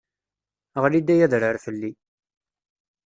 [0.83, 1.91] Ɣli-d ay adrar fell-i!